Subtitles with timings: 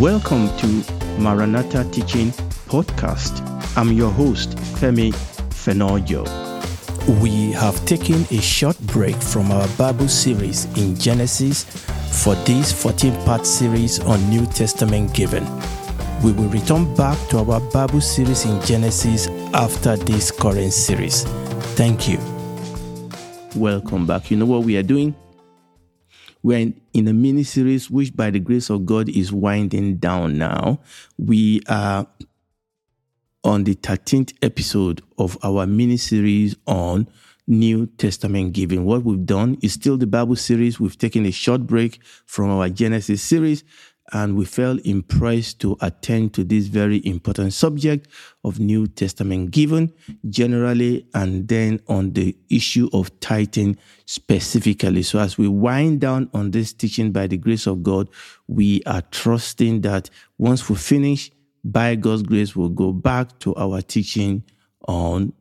[0.00, 0.66] Welcome to
[1.20, 2.30] Maranatha Teaching
[2.66, 3.40] Podcast.
[3.76, 5.12] I'm your host, Femi
[5.50, 6.24] Fenojo.
[7.22, 11.62] We have taken a short break from our Bible series in Genesis
[12.24, 15.46] for this 14 part series on New Testament giving.
[16.24, 21.22] We will return back to our Bible series in Genesis after this current series.
[21.76, 22.18] Thank you.
[23.54, 24.28] Welcome back.
[24.32, 25.14] You know what we are doing?
[26.44, 30.78] We're in, a mini series, which by the grace of God is winding down now.
[31.16, 32.06] We are
[33.42, 37.08] on the 13th episode of our mini series on
[37.46, 38.84] New Testament giving.
[38.84, 40.78] What we've done is still the Bible series.
[40.78, 43.64] We've taken a short break from our Genesis series
[44.12, 48.08] and we felt impressed to attend to this very important subject
[48.44, 49.92] of New Testament given
[50.28, 55.02] generally and then on the issue of tithing specifically.
[55.02, 58.08] So as we wind down on this teaching by the grace of God,
[58.46, 61.30] we are trusting that once we finish,
[61.64, 64.44] by God's grace, we'll go back to our teaching
[64.86, 65.32] on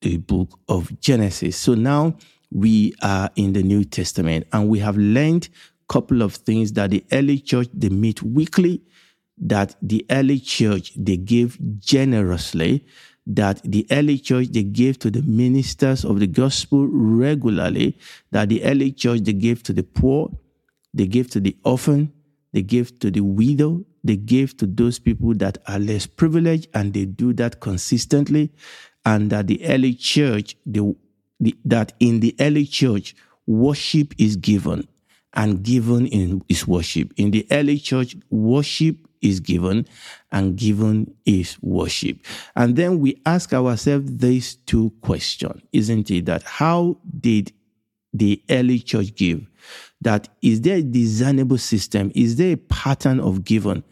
[0.00, 1.56] the book of Genesis.
[1.56, 2.16] So now
[2.50, 5.48] we are in the New Testament and we have learned
[5.88, 8.82] couple of things that the early church they meet weekly
[9.38, 12.84] that the early church they give generously
[13.26, 17.96] that the early church they gave to the ministers of the gospel regularly
[18.30, 20.30] that the early church they gave to the poor
[20.94, 22.12] they gave to the orphan
[22.52, 26.92] they gave to the widow they gave to those people that are less privileged and
[26.92, 28.52] they do that consistently
[29.04, 30.94] and that the early church the
[31.64, 33.14] that in the early church
[33.46, 34.86] worship is given
[35.34, 37.12] and given in is worship.
[37.16, 39.86] In the early church, worship is given
[40.30, 42.18] and given is worship.
[42.56, 46.26] And then we ask ourselves these two questions, isn't it?
[46.26, 47.52] That how did
[48.12, 49.46] the early church give?
[50.00, 52.10] That is there a designable system?
[52.14, 53.84] Is there a pattern of giving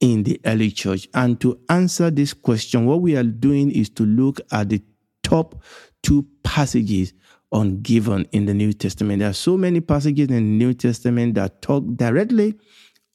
[0.00, 1.06] in the early church?
[1.14, 4.82] And to answer this question, what we are doing is to look at the
[5.22, 5.62] top
[6.02, 7.12] two passages
[7.52, 9.20] on giving in the New Testament.
[9.20, 12.54] There are so many passages in the New Testament that talk directly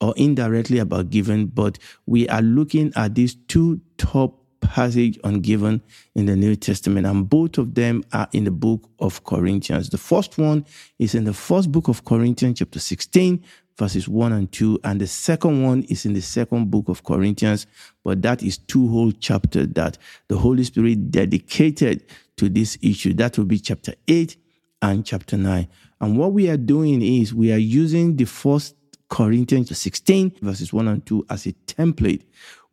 [0.01, 4.42] or indirectly about giving, but we are looking at these two top
[4.73, 5.79] passage on giving
[6.15, 9.91] in the New Testament, and both of them are in the book of Corinthians.
[9.91, 10.65] The first one
[10.97, 13.43] is in the first book of Corinthians, chapter 16,
[13.77, 17.67] verses 1 and 2, and the second one is in the second book of Corinthians,
[18.03, 22.03] but that is two whole chapters that the Holy Spirit dedicated
[22.37, 23.13] to this issue.
[23.13, 24.35] That will be chapter 8
[24.81, 25.67] and chapter 9.
[26.01, 28.75] And what we are doing is we are using the first
[29.07, 32.23] Corinthians 16, verses 1 and 2 as a template.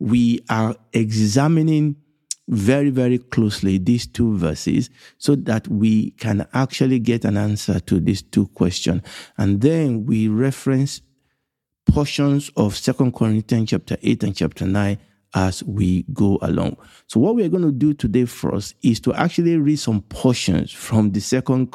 [0.01, 1.95] We are examining
[2.47, 4.89] very, very closely these two verses
[5.19, 9.03] so that we can actually get an answer to these two questions.
[9.37, 11.01] And then we reference
[11.85, 14.97] portions of Second Corinthians chapter 8 and chapter 9
[15.35, 16.77] as we go along.
[17.05, 21.11] So, what we're going to do today first is to actually read some portions from
[21.11, 21.73] the second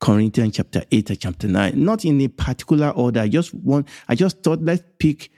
[0.00, 3.20] Corinthians chapter 8 and chapter 9, not in a particular order.
[3.20, 5.30] I just want, I just thought let's pick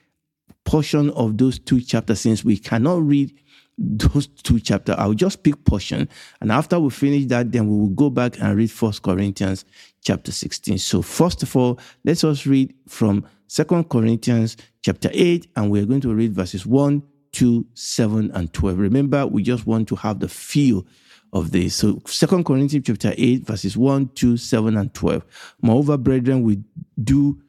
[0.67, 3.33] portion of those two chapters since we cannot read
[3.79, 4.97] those two chapters.
[4.99, 6.09] I'll just pick portion.
[6.41, 9.65] And after we finish that, then we will go back and read First Corinthians
[10.03, 10.79] chapter 16.
[10.79, 16.01] So first of all, let's us read from Second Corinthians chapter 8, and we're going
[16.01, 17.03] to read verses 1,
[17.33, 18.79] 2, 7, and 12.
[18.79, 20.87] Remember, we just want to have the feel
[21.33, 21.77] of this.
[21.77, 25.25] So Second Corinthians chapter 8, verses 1, 2, 7, and 12.
[25.63, 26.63] Moreover, brethren, we
[27.03, 27.41] do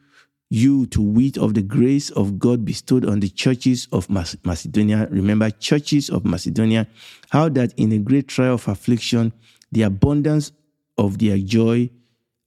[0.50, 5.08] you to wit of the grace of God bestowed on the churches of Macedonia.
[5.12, 6.88] Remember, churches of Macedonia,
[7.30, 9.34] how that in a great trial of affliction,
[9.72, 10.52] the abundance
[10.98, 11.90] of their joy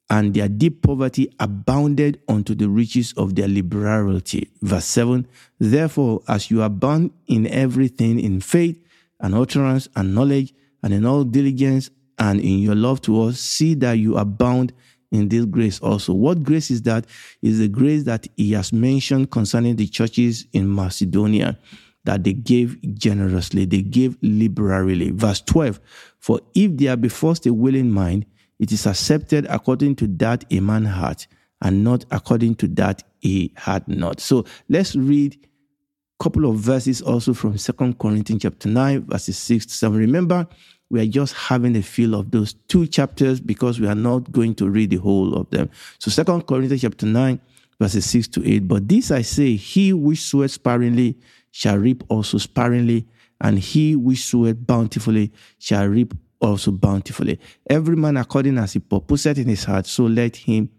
[0.08, 4.50] and their deep poverty abounded unto the riches of their liberality.
[4.60, 5.26] Verse 7
[5.58, 8.76] Therefore, as you abound in everything in faith
[9.20, 10.52] and utterance and knowledge,
[10.82, 14.72] and in all diligence and in your love to us, see that you abound
[15.10, 16.12] in this grace also.
[16.12, 17.06] What grace is that?
[17.42, 21.58] Is the grace that he has mentioned concerning the churches in Macedonia
[22.04, 25.10] that they gave generously, they gave liberally.
[25.10, 25.80] Verse 12
[26.18, 28.26] For if there be first a willing mind,
[28.58, 31.24] it is accepted according to that a man had,
[31.62, 34.20] and not according to that he had not.
[34.20, 39.66] So let's read a couple of verses also from Second Corinthians chapter 9, verses 6
[39.66, 39.98] to 7.
[39.98, 40.46] Remember,
[40.90, 44.54] we are just having a feel of those two chapters because we are not going
[44.56, 45.70] to read the whole of them.
[45.98, 47.40] So Second Corinthians chapter 9,
[47.78, 48.68] verses 6 to 8.
[48.68, 51.16] But this I say, he which soweth sparingly
[51.52, 53.06] shall reap also sparingly,
[53.40, 57.38] and he which soweth bountifully shall reap also bountifully.
[57.68, 60.70] Every man according as he purposeth in his heart, so let him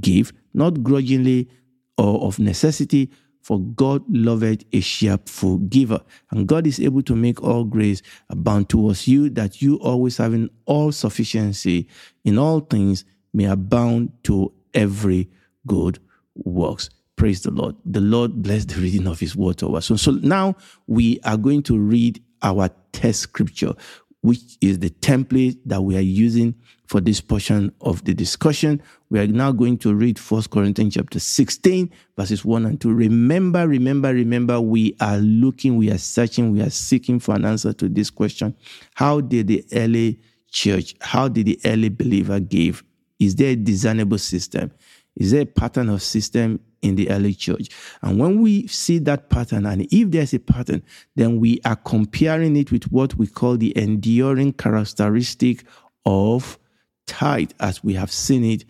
[0.00, 1.48] give, not grudgingly
[1.96, 3.10] or of necessity,
[3.42, 6.00] for God loveth a cheerful giver.
[6.30, 10.50] And God is able to make all grace abound towards you, that you always having
[10.66, 11.88] all sufficiency
[12.24, 15.30] in all things may abound to every
[15.66, 15.98] good
[16.34, 16.90] works.
[17.16, 17.74] Praise the Lord.
[17.84, 19.86] The Lord bless the reading of his word to us.
[19.86, 20.54] So, so now
[20.86, 23.74] we are going to read our test scripture,
[24.22, 26.54] which is the template that we are using
[26.86, 28.82] for this portion of the discussion.
[29.10, 32.92] We are now going to read First Corinthians chapter 16, verses 1 and 2.
[32.92, 37.72] Remember, remember, remember, we are looking, we are searching, we are seeking for an answer
[37.74, 38.56] to this question.
[38.94, 40.20] How did the early
[40.50, 42.82] church, how did the early believer give?
[43.18, 44.72] Is there a discernible system?
[45.16, 47.68] Is there a pattern of system in the early church?
[48.02, 50.82] And when we see that pattern, and if there's a pattern,
[51.16, 55.64] then we are comparing it with what we call the enduring characteristic
[56.04, 56.58] of
[57.06, 58.64] tithe as we have seen it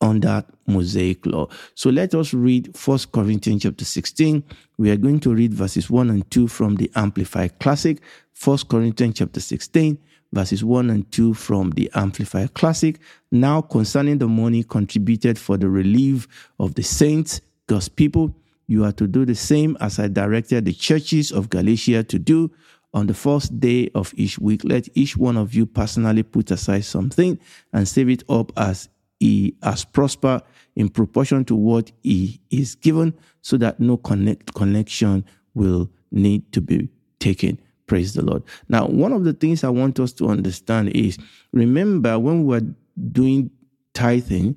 [0.00, 1.46] under Mosaic law.
[1.74, 4.42] So let us read First Corinthians chapter 16.
[4.78, 8.00] We are going to read verses 1 and 2 from the Amplified Classic.
[8.32, 9.98] First Corinthians chapter 16,
[10.32, 12.98] verses 1 and 2 from the Amplified Classic.
[13.30, 16.26] Now concerning the money contributed for the relief
[16.58, 18.34] of the saints, God's people,
[18.66, 22.50] you are to do the same as I directed the churches of Galatia to do
[22.94, 26.84] on the first day of each week, let each one of you personally put aside
[26.84, 27.38] something
[27.72, 28.88] and save it up as
[29.18, 30.42] he has prosper
[30.76, 35.24] in proportion to what he is given, so that no connect connection
[35.54, 36.88] will need to be
[37.18, 37.58] taken.
[37.86, 38.42] Praise the Lord.
[38.68, 41.18] Now, one of the things I want us to understand is
[41.52, 42.66] remember when we were
[43.10, 43.50] doing
[43.94, 44.56] tithing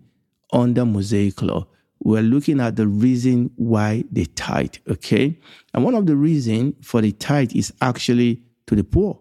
[0.54, 1.68] under Mosaic law,
[2.04, 5.39] we're looking at the reason why they tithe, okay?
[5.74, 9.19] And one of the reason for the tithe is actually to the poor,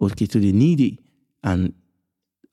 [0.00, 0.98] okay, to the needy
[1.42, 1.72] and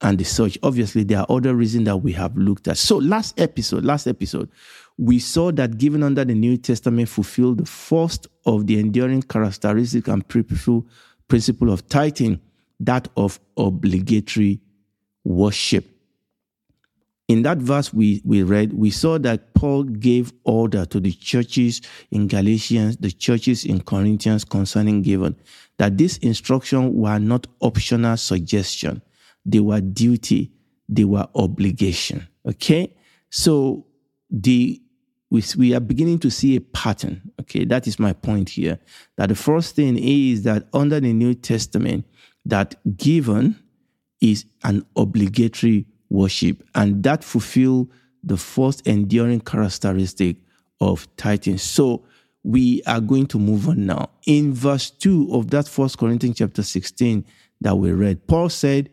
[0.04, 0.58] and the such.
[0.62, 2.78] Obviously, there are other reasons that we have looked at.
[2.78, 4.50] So last episode, last episode,
[4.98, 10.08] we saw that given under the New Testament fulfilled the first of the enduring characteristic
[10.08, 10.86] and principle,
[11.28, 12.40] principle of tithing,
[12.80, 14.60] that of obligatory
[15.24, 15.86] worship
[17.30, 21.82] in that verse we, we read, we saw that Paul gave order to the churches
[22.12, 25.36] in Galatians, the churches in Corinthians concerning given,
[25.78, 29.02] that this instruction were not optional suggestion.
[29.46, 30.52] They were duty,
[30.88, 32.28] they were obligation.
[32.46, 32.96] Okay?
[33.30, 33.86] So
[34.30, 34.80] the
[35.30, 37.20] we, we are beginning to see a pattern.
[37.42, 38.78] Okay, that is my point here.
[39.18, 42.06] That the first thing is that under the New Testament,
[42.46, 43.60] that given
[44.22, 46.64] is an obligatory worship.
[46.76, 47.90] And that fulfill
[48.24, 50.38] the first enduring characteristic
[50.80, 51.58] of tithing.
[51.58, 52.06] So
[52.44, 54.12] we are going to move on now.
[54.28, 57.26] In verse 2 of that first Corinthians chapter 16
[57.62, 58.92] that we read, Paul said,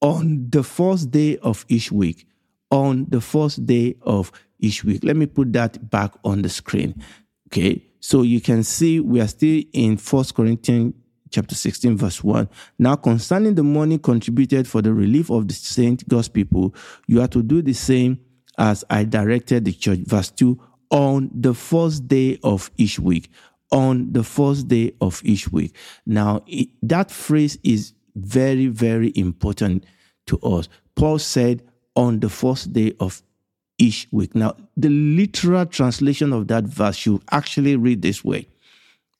[0.00, 2.26] On the first day of each week,
[2.70, 5.04] on the first day of each week.
[5.04, 7.02] Let me put that back on the screen.
[7.48, 7.82] Okay.
[8.00, 10.94] So you can see we are still in First Corinthians
[11.30, 12.48] chapter 16, verse 1.
[12.78, 16.74] Now, concerning the money contributed for the relief of the saint God's people,
[17.06, 18.20] you are to do the same
[18.58, 20.00] as I directed the church.
[20.00, 20.58] Verse 2
[20.90, 23.28] on the first day of each week.
[23.72, 25.74] On the first day of each week.
[26.06, 29.84] Now, it, that phrase is very, very important
[30.26, 30.68] to us.
[30.96, 31.62] Paul said,
[31.94, 33.22] on the first day of
[33.78, 34.34] each week.
[34.34, 38.48] Now, the literal translation of that verse you actually read this way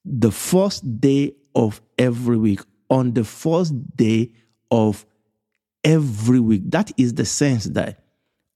[0.04, 4.30] the first day of every week, on the first day
[4.70, 5.04] of
[5.82, 6.62] every week.
[6.66, 8.04] That is the sense that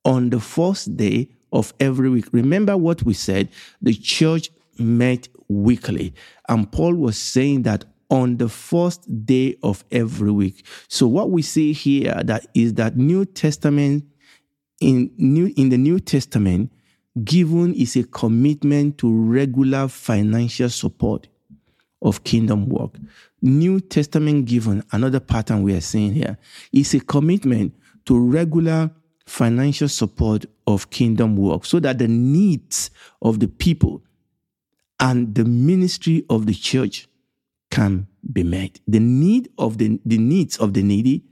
[0.04, 3.48] on the first day of every week, remember what we said?
[3.82, 6.14] The church met weekly.
[6.48, 10.66] And Paul was saying that on the first day of every week.
[10.88, 14.04] So what we see here that is that New Testament
[14.80, 16.72] in new in the New Testament,
[17.22, 21.28] given is a commitment to regular financial support
[22.02, 22.96] of kingdom work.
[23.42, 26.38] New Testament given, another pattern we are seeing here,
[26.72, 27.74] is a commitment
[28.06, 28.90] to regular
[29.26, 32.90] financial support of kingdom work so that the needs
[33.22, 34.02] of the people
[34.98, 37.06] and the ministry of the church
[37.70, 38.80] can be met.
[38.86, 41.24] The need of the, the needs of the needy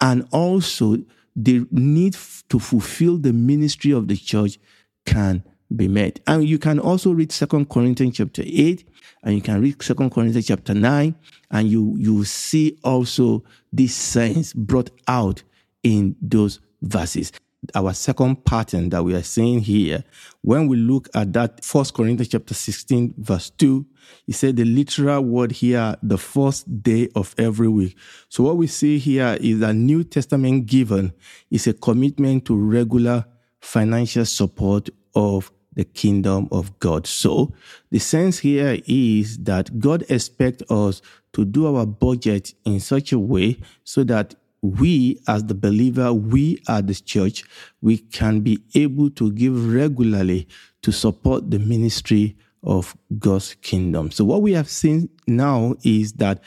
[0.00, 0.98] and also
[1.34, 2.16] the need
[2.48, 4.58] to fulfill the ministry of the church
[5.06, 5.42] can
[5.74, 6.20] be met.
[6.26, 8.88] And you can also read Second Corinthians chapter 8
[9.22, 11.14] and you can read Second Corinthians chapter 9,
[11.50, 13.42] and you you see also
[13.72, 15.42] this sense brought out
[15.82, 17.32] in those verses.
[17.74, 20.04] Our second pattern that we are seeing here,
[20.42, 23.84] when we look at that First Corinthians chapter 16, verse 2,
[24.26, 27.96] he said the literal word here, the first day of every week.
[28.28, 31.12] So what we see here is that New Testament given
[31.50, 33.24] is a commitment to regular
[33.60, 37.06] financial support of the kingdom of God.
[37.06, 37.52] So
[37.90, 43.18] the sense here is that God expects us to do our budget in such a
[43.18, 47.44] way so that we as the believer, we as the church,
[47.80, 50.48] we can be able to give regularly
[50.82, 54.10] to support the ministry of God's kingdom.
[54.10, 56.42] So what we have seen now is that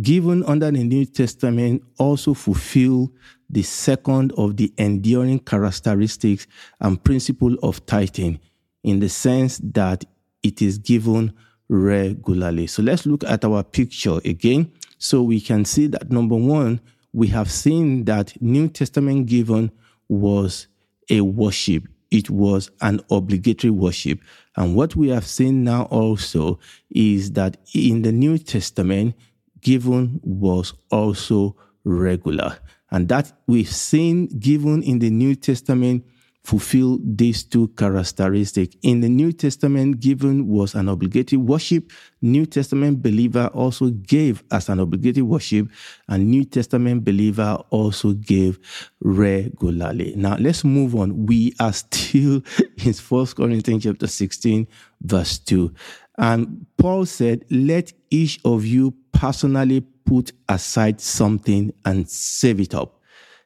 [0.00, 3.12] given under the New Testament also fulfill
[3.48, 6.46] the second of the enduring characteristics
[6.80, 8.40] and principle of tithing
[8.82, 10.04] in the sense that
[10.42, 11.32] it is given
[11.68, 12.66] regularly.
[12.66, 16.80] So let's look at our picture again so we can see that number 1
[17.12, 19.70] we have seen that New Testament given
[20.08, 20.66] was
[21.10, 21.84] a worship.
[22.10, 24.20] It was an obligatory worship.
[24.56, 26.58] And what we have seen now also
[26.90, 29.14] is that in the New Testament,
[29.60, 32.58] given was also regular.
[32.90, 36.04] And that we've seen given in the New Testament
[36.44, 38.74] fulfill these two characteristics.
[38.82, 41.92] In the New Testament, given was an obligatory worship.
[42.20, 45.68] New Testament believer also gave as an obligatory worship,
[46.08, 48.58] and New Testament believer also gave
[49.00, 50.14] regularly.
[50.16, 51.26] Now let's move on.
[51.26, 52.42] We are still
[52.84, 54.66] in First Corinthians chapter 16,
[55.02, 55.72] verse 2.
[56.18, 63.00] And Paul said, Let each of you personally put aside something and save it up.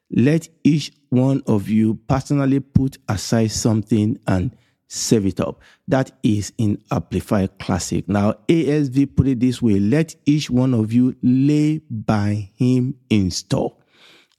[0.09, 4.55] Let each one of you personally put aside something and
[4.87, 5.61] save it up.
[5.87, 8.07] That is in Amplified Classic.
[8.07, 13.31] Now, ASV put it this way let each one of you lay by him in
[13.31, 13.75] store.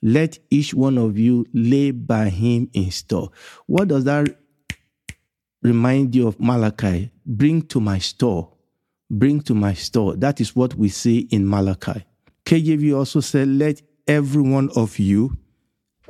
[0.01, 3.31] Let each one of you lay by him in store.
[3.67, 4.29] What does that
[5.63, 7.11] remind you of Malachi?
[7.27, 8.53] Bring to my store.
[9.11, 10.15] Bring to my store.
[10.15, 12.05] That is what we see in Malachi.
[12.45, 15.37] KJV also said, Let every one of you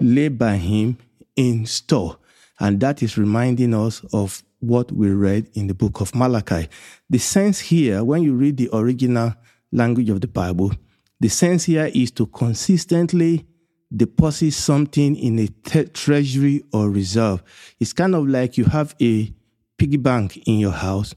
[0.00, 0.98] lay by him
[1.36, 2.18] in store.
[2.60, 6.68] And that is reminding us of what we read in the book of Malachi.
[7.08, 9.34] The sense here, when you read the original
[9.70, 10.72] language of the Bible,
[11.20, 13.46] the sense here is to consistently
[13.94, 17.42] deposit something in a te- treasury or reserve.
[17.80, 19.32] It's kind of like you have a
[19.78, 21.14] piggy bank in your house.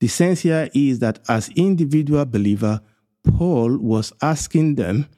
[0.00, 2.80] The sense here is that as individual believer,
[3.24, 5.08] Paul was asking them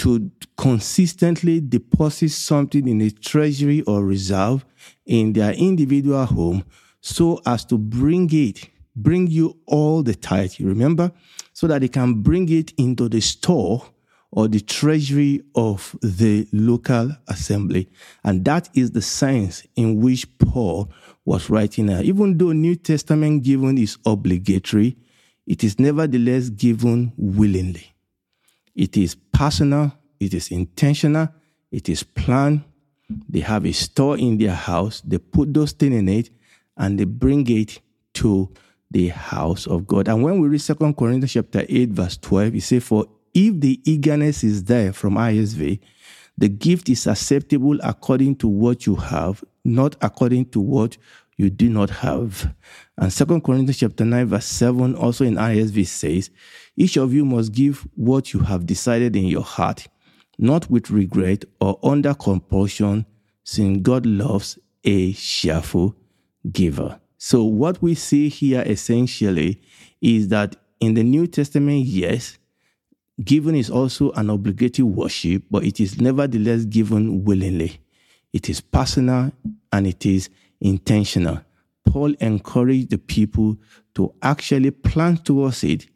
[0.00, 4.64] to consistently deposit something in a treasury or reserve
[5.04, 6.64] in their individual home
[7.02, 11.12] so as to bring it, bring you all the tithe, remember?
[11.52, 13.84] So that they can bring it into the store
[14.30, 17.90] or the treasury of the local assembly.
[18.24, 20.90] And that is the sense in which Paul
[21.26, 22.00] was writing Now.
[22.00, 24.96] Even though New Testament giving is obligatory,
[25.46, 27.89] it is nevertheless given willingly.
[28.74, 31.28] It is personal, it is intentional,
[31.70, 32.64] it is planned.
[33.28, 36.30] They have a store in their house, they put those things in it,
[36.76, 37.80] and they bring it
[38.14, 38.52] to
[38.90, 40.08] the house of God.
[40.08, 43.80] And when we read Second Corinthians chapter 8, verse 12, it says, For if the
[43.84, 45.80] eagerness is there from ISV,
[46.36, 50.96] the gift is acceptable according to what you have, not according to what
[51.36, 52.52] you do not have.
[52.98, 56.30] And Second Corinthians chapter 9, verse 7, also in ISV says,
[56.76, 59.86] Each of you must give what you have decided in your heart,
[60.38, 63.06] not with regret or under compulsion,
[63.44, 65.94] since God loves a cheerful
[66.50, 67.00] giver.
[67.18, 69.60] So, what we see here essentially
[70.00, 72.38] is that in the New Testament, yes,
[73.22, 77.80] giving is also an obligatory worship, but it is nevertheless given willingly.
[78.32, 79.32] It is personal
[79.72, 81.40] and it is intentional.
[81.86, 83.58] Paul encouraged the people
[83.94, 85.86] to actually plan towards it,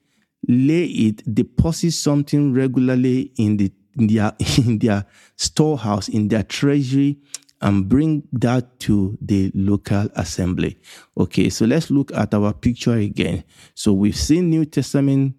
[0.49, 5.05] lay it, deposit something regularly in, the, in, their, in their
[5.37, 7.19] storehouse, in their treasury,
[7.61, 10.79] and bring that to the local assembly.
[11.17, 13.45] Okay, so let's look at our picture again.
[13.75, 15.35] So we've seen New Testament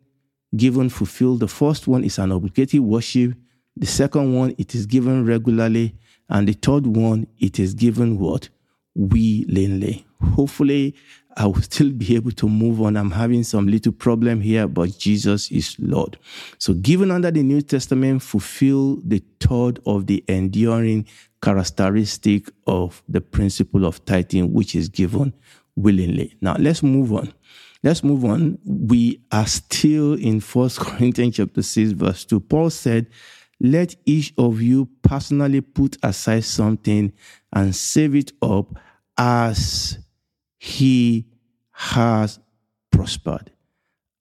[0.55, 1.41] given fulfilled.
[1.41, 3.33] The first one is an obligatory worship.
[3.77, 5.95] The second one, it is given regularly.
[6.27, 8.49] And the third one, it is given what?
[8.95, 10.05] willingly.
[10.21, 10.95] Hopefully,
[11.37, 12.95] I will still be able to move on.
[12.95, 16.17] I'm having some little problem here, but Jesus is Lord.
[16.59, 21.07] So, given under the New Testament, fulfill the third of the enduring
[21.41, 25.33] characteristic of the principle of tithing, which is given
[25.75, 26.35] willingly.
[26.41, 27.33] Now, let's move on.
[27.83, 28.57] Let's move on.
[28.65, 32.39] We are still in First Corinthians chapter 6, verse 2.
[32.39, 33.07] Paul said,
[33.59, 37.11] Let each of you personally put aside something
[37.53, 38.79] and save it up
[39.17, 39.99] as
[40.65, 41.27] he
[41.71, 42.39] has
[42.91, 43.51] prospered.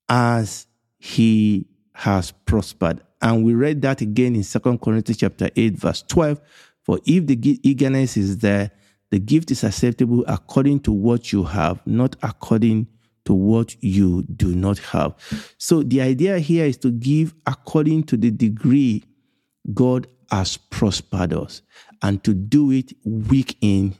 [0.07, 0.67] As
[0.99, 3.01] he has prospered.
[3.19, 6.39] And we read that again in Second Corinthians chapter 8, verse 12.
[6.83, 8.69] For if the eagerness is there,
[9.09, 12.87] the gift is acceptable according to what you have, not according
[13.25, 15.15] to what you do not have.
[15.57, 19.03] So the idea here is to give according to the degree
[19.73, 21.63] God has prospered us
[22.03, 23.95] and to do it week in,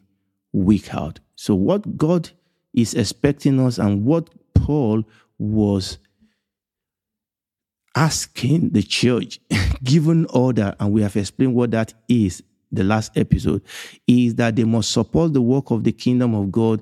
[0.54, 1.20] week out.
[1.36, 2.30] So, what God
[2.74, 5.04] is expecting us and what Paul
[5.38, 5.98] was
[7.96, 9.40] asking the church,
[9.84, 13.62] given order, and we have explained what that is the last episode,
[14.08, 16.82] is that they must support the work of the kingdom of God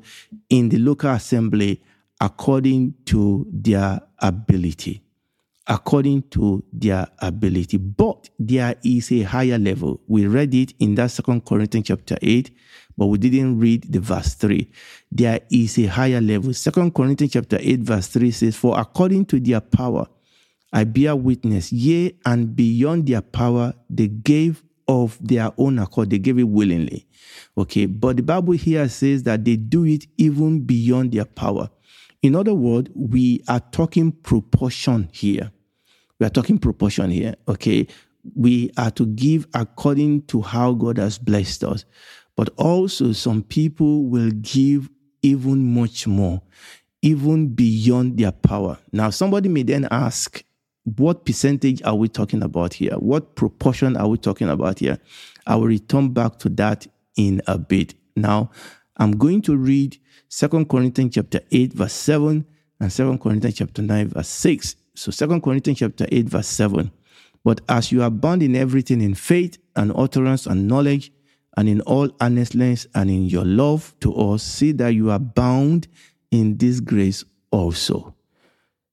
[0.50, 1.82] in the local assembly
[2.20, 5.02] according to their ability.
[5.68, 7.78] According to their ability.
[7.78, 10.02] But there is a higher level.
[10.08, 12.52] We read it in that second Corinthians chapter 8,
[12.98, 14.70] but we didn't read the verse 3.
[15.12, 16.54] There is a higher level.
[16.54, 20.08] Second Corinthians chapter 8, verse 3 says, For according to their power,
[20.72, 26.10] I bear witness, yea, and beyond their power, they gave of their own accord.
[26.10, 27.08] They gave it willingly.
[27.58, 27.86] Okay.
[27.86, 31.70] But the Bible here says that they do it even beyond their power.
[32.22, 35.52] In other words, we are talking proportion here.
[36.20, 37.36] We are talking proportion here.
[37.48, 37.88] Okay.
[38.36, 41.86] We are to give according to how God has blessed us.
[42.36, 44.90] But also, some people will give
[45.22, 46.42] even much more,
[47.02, 48.80] even beyond their power.
[48.92, 50.44] Now, somebody may then ask,
[50.84, 52.94] what percentage are we talking about here?
[52.94, 54.98] What proportion are we talking about here?
[55.48, 57.94] I will return back to that in a bit.
[58.16, 58.52] Now,
[58.98, 59.98] I'm going to read
[60.28, 62.46] Second Corinthians chapter 8, verse 7,
[62.80, 64.76] and Second Corinthians chapter 9, verse 6.
[64.96, 66.92] So Second Corinthians chapter 8, verse 7.
[67.44, 71.12] But as you are bound in everything in faith and utterance and knowledge,
[71.58, 75.88] and in all earnestness and in your love to us, see that you are bound
[76.32, 78.16] in this grace also.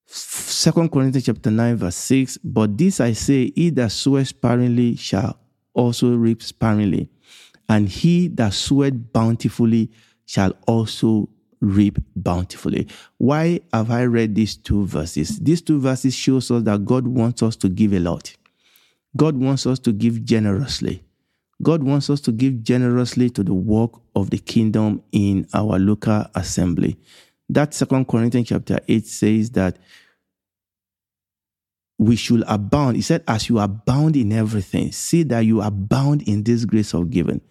[0.06, 2.38] Second Corinthians chapter 9, verse 6.
[2.38, 5.38] But this I say, he that soweth sparingly shall
[5.72, 7.08] also reap sparingly,
[7.68, 9.90] and he that soweth bountifully
[10.26, 11.28] shall also
[11.60, 12.88] reap bountifully.
[13.18, 15.38] Why have I read these two verses?
[15.38, 18.34] These two verses shows us that God wants us to give a lot.
[19.16, 21.04] God wants us to give generously.
[21.62, 26.24] God wants us to give generously to the work of the kingdom in our local
[26.34, 26.98] assembly.
[27.48, 29.78] That Second Corinthians chapter 8 says that
[31.98, 32.96] we should abound.
[32.96, 37.10] He said, as you abound in everything, see that you abound in this grace of
[37.10, 37.42] giving.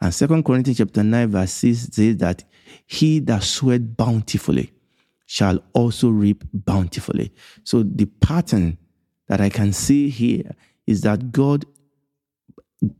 [0.00, 2.42] And Second Corinthians chapter 9, verse 6 says that
[2.86, 4.72] he that soweth bountifully
[5.26, 7.32] shall also reap bountifully.
[7.62, 8.78] So the pattern
[9.28, 11.64] that I can see here is that God,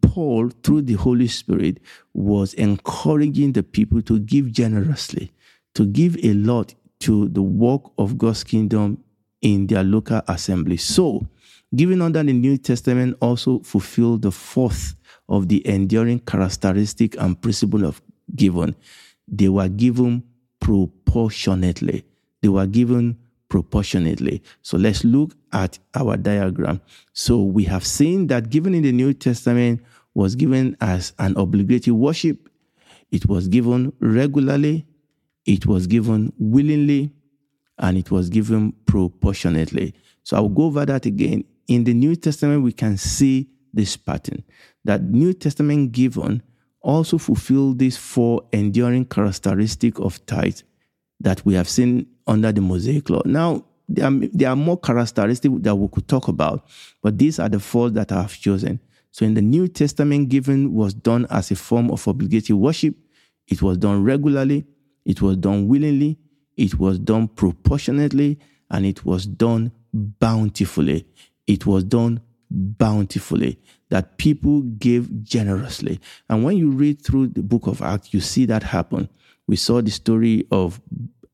[0.01, 1.79] Paul, through the Holy Spirit,
[2.15, 5.33] was encouraging the people to give generously,
[5.75, 9.03] to give a lot to the work of God's kingdom
[9.41, 10.77] in their local assembly.
[10.77, 11.27] So,
[11.75, 14.95] giving under the New Testament also fulfilled the fourth
[15.29, 18.01] of the enduring characteristic and principle of
[18.35, 18.77] giving.
[19.27, 20.23] They were given
[20.61, 22.05] proportionately.
[22.41, 23.19] They were given
[23.53, 24.43] proportionately.
[24.63, 26.81] So let's look at our diagram.
[27.13, 29.83] So we have seen that given in the New Testament
[30.15, 32.49] was given as an obligatory worship.
[33.11, 34.87] It was given regularly.
[35.45, 37.13] It was given willingly
[37.79, 39.93] and it was given proportionately.
[40.23, 41.45] So I'll go over that again.
[41.69, 44.45] In the New Testament, we can see this pattern
[44.87, 46.43] that New Testament given
[46.81, 50.61] also fulfill these four enduring characteristic of tithe
[51.23, 53.23] that we have seen under the Mosaic law.
[53.25, 56.67] Now, there are, there are more characteristics that we could talk about,
[57.03, 58.81] but these are the four that I have chosen.
[59.11, 62.95] So in the New Testament, giving was done as a form of obligatory worship.
[63.49, 64.65] It was done regularly.
[65.05, 66.19] It was done willingly
[66.57, 68.39] it was done proportionately
[68.71, 71.07] and it was done bountifully.
[71.47, 73.59] It was done bountifully,
[73.89, 76.01] that people gave generously.
[76.29, 79.09] And when you read through the book of Acts, you see that happen.
[79.53, 80.81] We saw the story of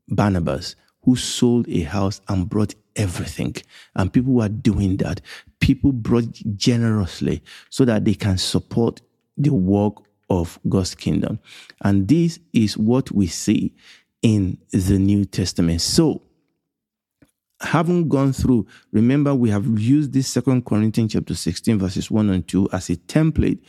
[0.08, 3.54] Barnabas, who sold a house and brought everything.
[3.94, 5.20] And people were doing that.
[5.60, 9.02] People brought generously so that they can support
[9.36, 11.38] the work of God's kingdom.
[11.82, 13.72] And this is what we see
[14.20, 15.80] in the New Testament.
[15.80, 16.20] So,
[17.60, 22.48] having gone through, remember we have used this Second Corinthians chapter 16, verses 1 and
[22.48, 23.60] 2 as a template,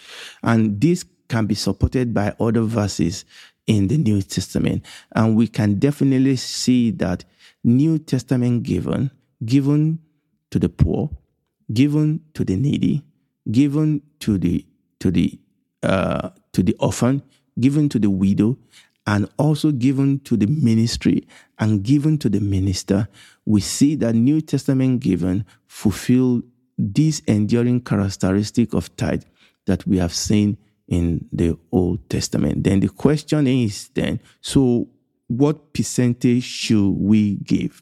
[0.42, 3.24] and this can be supported by other verses
[3.70, 4.84] in the New Testament.
[5.16, 7.24] And we can definitely see that
[7.64, 9.12] New Testament given,
[9.46, 10.00] given
[10.50, 11.12] to the poor,
[11.72, 13.04] given to the needy,
[13.50, 14.66] given to the
[15.00, 15.40] to the
[15.84, 17.22] uh, to the orphan,
[17.60, 18.58] given to the widow,
[19.06, 21.28] and also given to the ministry
[21.60, 23.08] and given to the minister,
[23.46, 26.42] we see that New Testament given fulfill
[26.78, 29.24] this enduring characteristic of tithe
[29.68, 30.58] that we have seen
[30.90, 32.64] in the Old Testament.
[32.64, 34.90] Then the question is then, so
[35.28, 37.82] what percentage should we give?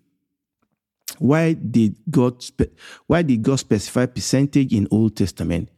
[1.20, 2.76] Why did God spe-
[3.08, 5.70] why did God specify percentage in Old Testament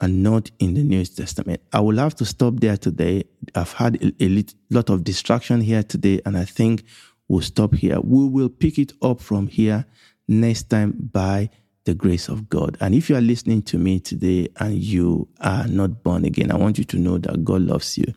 [0.00, 1.60] and not in the New Testament?
[1.72, 3.24] I will have to stop there today.
[3.54, 6.84] I've had a, a lot of distraction here today, and I think
[7.28, 8.00] we'll stop here.
[8.00, 9.84] We will pick it up from here
[10.28, 11.50] next time by
[11.86, 12.76] the grace of God.
[12.80, 16.56] And if you are listening to me today and you are not born again, I
[16.56, 18.12] want you to know that God loves you.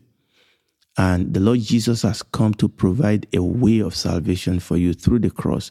[0.98, 5.20] And the Lord Jesus has come to provide a way of salvation for you through
[5.20, 5.70] the cross.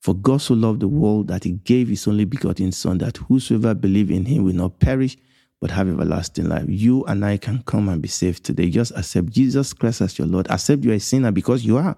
[0.00, 3.74] For God so loved the world that he gave his only begotten Son, that whosoever
[3.74, 5.16] believe in him will not perish,
[5.62, 6.66] but have everlasting life.
[6.68, 8.68] You and I can come and be saved today.
[8.68, 10.46] Just accept Jesus Christ as your Lord.
[10.50, 11.96] Accept you are a sinner because you are.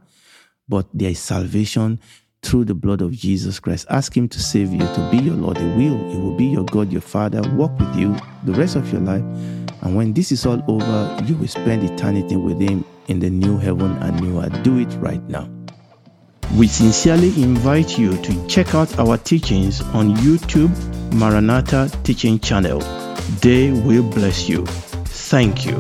[0.69, 1.99] But there is salvation
[2.47, 3.87] through the blood of Jesus Christ.
[3.91, 5.59] Ask Him to save you, to be your Lord.
[5.59, 6.11] He will.
[6.11, 9.23] He will be your God, your Father, walk with you the rest of your life.
[9.83, 13.59] And when this is all over, you will spend eternity with Him in the new
[13.59, 14.63] heaven and new earth.
[14.63, 15.49] Do it right now.
[16.57, 20.71] We sincerely invite you to check out our teachings on YouTube
[21.13, 22.79] Maranatha Teaching Channel.
[23.41, 24.65] They will bless you.
[24.67, 25.77] Thank you.